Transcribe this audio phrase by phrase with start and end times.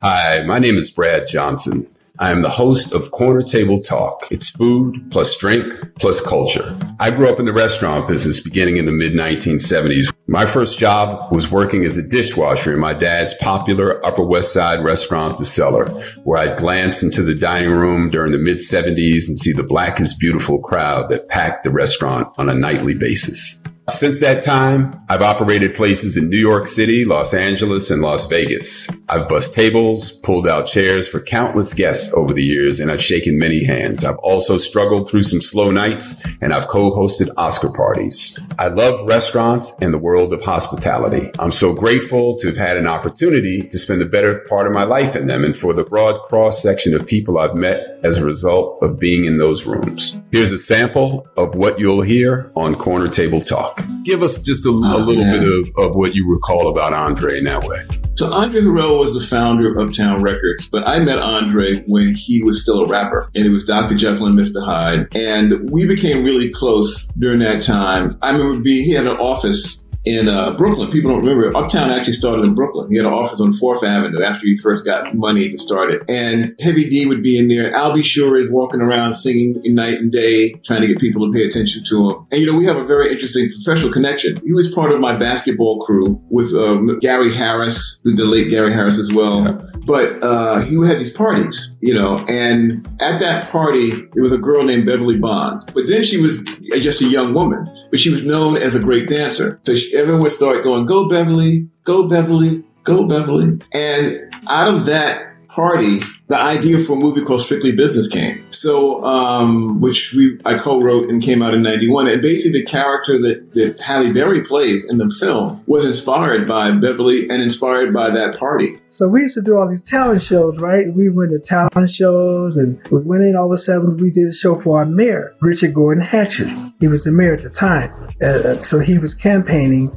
[0.00, 1.84] Hi, my name is Brad Johnson.
[2.20, 4.28] I am the host of Corner Table Talk.
[4.30, 6.78] It's food plus drink plus culture.
[7.00, 10.14] I grew up in the restaurant business beginning in the mid 1970s.
[10.28, 14.84] My first job was working as a dishwasher in my dad's popular Upper West Side
[14.84, 15.86] restaurant, The Cellar,
[16.22, 20.00] where I'd glance into the dining room during the mid 70s and see the black
[20.00, 23.60] is beautiful crowd that packed the restaurant on a nightly basis.
[23.88, 28.86] Since that time, I've operated places in New York City, Los Angeles, and Las Vegas.
[29.08, 33.38] I've bussed tables, pulled out chairs for countless guests over the years, and I've shaken
[33.38, 34.04] many hands.
[34.04, 38.38] I've also struggled through some slow nights, and I've co-hosted Oscar parties.
[38.58, 41.30] I love restaurants and the world of hospitality.
[41.38, 44.84] I'm so grateful to have had an opportunity to spend the better part of my
[44.84, 48.24] life in them and for the broad cross section of people I've met as a
[48.24, 50.16] result of being in those rooms.
[50.30, 53.77] Here's a sample of what you'll hear on Corner Table Talk.
[54.02, 57.38] Give us just a, oh, a little bit of, of what you recall about Andre
[57.38, 57.86] in that way.
[58.18, 62.42] So Andre Harrell was the founder of Uptown Records, but I met Andre when he
[62.42, 63.94] was still a rapper, and it was Dr.
[63.94, 64.64] Jekyll and Mr.
[64.64, 68.18] Hyde, and we became really close during that time.
[68.20, 70.90] I remember being he had an office in uh, Brooklyn.
[70.90, 71.56] People don't remember.
[71.56, 72.90] Uptown actually started in Brooklyn.
[72.90, 76.02] He had an office on Fourth Avenue after he first got money to start it.
[76.08, 77.74] And Heavy D would be in there.
[77.74, 78.02] Al B.
[78.02, 81.84] Sure is walking around singing night and day, trying to get people to pay attention
[81.84, 82.26] to him.
[82.30, 84.36] And you know, we have a very interesting professional connection.
[84.44, 88.98] He was part of my basketball crew with um, Gary Harris, the late Gary Harris
[88.98, 89.58] as well.
[89.86, 94.32] But uh, he would have these parties, you know, and at that party, there was
[94.32, 95.70] a girl named Beverly Bond.
[95.74, 96.38] But then she was
[96.80, 99.60] just a young woman, but she was known as a great dancer.
[99.64, 104.18] So she, everyone would start going, "Go Beverly, go Beverly, go Beverly," and
[104.48, 108.46] out of that party, the idea for a movie called Strictly Business came.
[108.52, 112.06] So, um, which we I co-wrote and came out in '91.
[112.06, 116.70] And basically, the character that, that Halle Berry plays in the film was inspired by
[116.70, 118.78] Beverly and inspired by that party.
[118.88, 120.86] So we used to do all these talent shows, right?
[120.92, 123.96] We went to talent shows, and we went in all of a sudden.
[123.96, 126.48] We did a show for our mayor, Richard Gordon Hatcher.
[126.78, 129.90] He was the mayor at the time, uh, so he was campaigning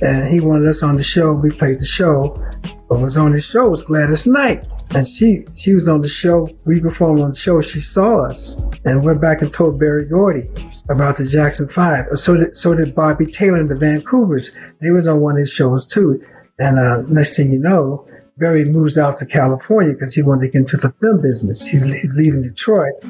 [0.00, 1.32] and he wanted us on the show.
[1.32, 2.40] We played the show.
[2.86, 4.64] What was on the show was Gladys Knight.
[4.94, 6.48] And she she was on the show.
[6.64, 7.60] We performed on the show.
[7.60, 10.50] She saw us and went back and told Berry Gordy
[10.88, 12.06] about the Jackson Five.
[12.12, 14.52] So did so did Bobby Taylor and the Vancouvers.
[14.80, 16.22] They was on one of his shows too.
[16.58, 18.06] And uh, next thing you know,
[18.38, 21.66] Berry moves out to California because he wanted to get into the film business.
[21.66, 23.04] He's he's leaving Detroit,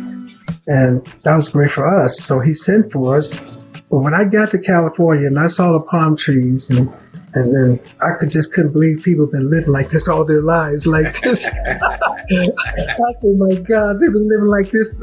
[0.66, 2.18] and that was great for us.
[2.18, 3.38] So he sent for us.
[3.90, 6.92] But when I got to California and I saw the palm trees and
[7.34, 10.40] and then I could just couldn't believe people have been living like this all their
[10.40, 11.46] lives, like this.
[12.30, 14.94] I said, my God, they've been living like this.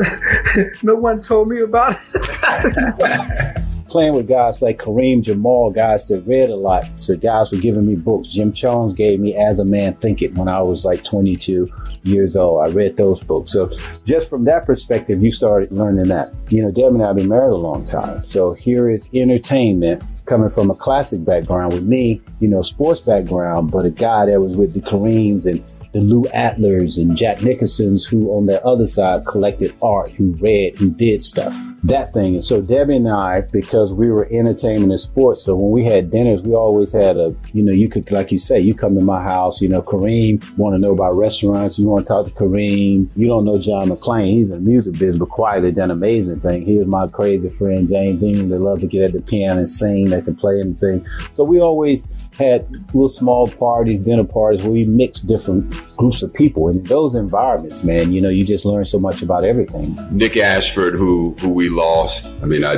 [0.84, 3.62] no one told me about it.
[3.96, 6.84] Playing with guys like Kareem Jamal, guys that read a lot.
[6.98, 8.28] So guys were giving me books.
[8.28, 11.72] Jim Chones gave me As a Man Thinketh when I was like 22
[12.04, 12.62] years old.
[12.62, 13.54] I read those books.
[13.54, 13.74] So
[14.04, 16.34] just from that perspective, you started learning that.
[16.50, 18.26] You know, Deb and I have been married a long time.
[18.26, 23.72] So here is entertainment coming from a classic background with me, you know, sports background,
[23.72, 25.64] but a guy that was with the Kareems and
[25.94, 30.78] the Lou Adlers and Jack Nicholsons who on the other side collected art, who read,
[30.78, 31.58] who did stuff.
[31.86, 32.34] That thing.
[32.34, 36.10] And so Debbie and I, because we were entertainment and sports, so when we had
[36.10, 39.02] dinners, we always had a, you know, you could, like you say, you come to
[39.02, 42.32] my house, you know, Kareem want to know about restaurants, you want to talk to
[42.32, 46.40] Kareem, you don't know John McClain, he's in the music business, but quietly done amazing
[46.40, 46.66] thing.
[46.66, 49.70] He was my crazy friend, James Dean, that loved to get at the piano and
[49.70, 51.06] sing, They can play anything.
[51.36, 52.08] So we always
[52.38, 56.68] had little small parties, dinner parties where we mixed different groups of people.
[56.70, 59.98] In those environments, man, you know, you just learn so much about everything.
[60.12, 62.34] Nick Ashford, who who we lost.
[62.42, 62.76] I mean, I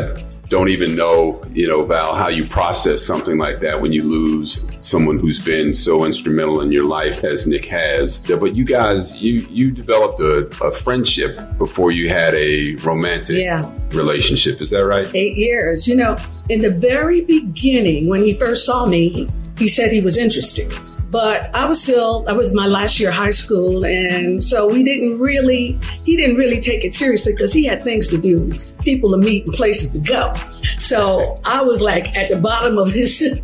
[0.50, 4.70] don't even know, you know, Val, how you process something like that when you lose
[4.82, 8.20] someone who's been so instrumental in your life as Nick has.
[8.20, 13.70] But you guys, you you developed a, a friendship before you had a romantic yeah.
[13.92, 14.62] relationship.
[14.62, 15.10] Is that right?
[15.14, 15.88] Eight years.
[15.88, 16.18] You know,
[16.50, 20.74] in the very beginning, when he first saw me, he said he was interested.
[21.10, 23.86] But I was still, I was my last year of high school.
[23.86, 28.10] And so we didn't really, he didn't really take it seriously because he had things
[28.10, 30.34] to do, people to meet and places to go.
[30.80, 33.20] So I was like at the bottom of his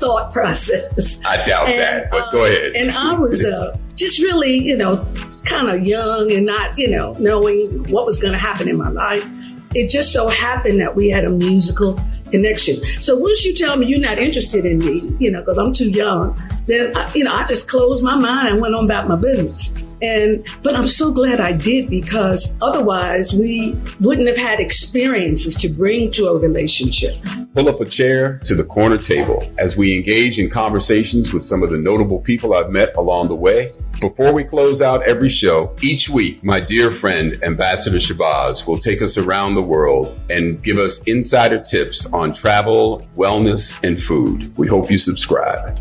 [0.00, 1.20] thought process.
[1.24, 2.72] I doubt and, that, but go ahead.
[2.74, 5.06] And I was uh, just really, you know,
[5.44, 8.88] kind of young and not, you know, knowing what was going to happen in my
[8.88, 9.28] life
[9.74, 11.98] it just so happened that we had a musical
[12.30, 12.82] connection.
[13.00, 15.90] So once you tell me you're not interested in me, you know, because I'm too
[15.90, 16.36] young,
[16.66, 19.74] then I, you know I just closed my mind and went on about my business.
[20.00, 25.68] And but I'm so glad I did because otherwise we wouldn't have had experiences to
[25.68, 27.16] bring to a relationship.
[27.54, 31.62] Pull up a chair to the corner table as we engage in conversations with some
[31.62, 33.72] of the notable people I've met along the way.
[34.00, 39.02] Before we close out every show, each week, my dear friend, Ambassador Shabazz, will take
[39.02, 44.56] us around the world and give us insider tips on travel, wellness, and food.
[44.56, 45.78] We hope you subscribe.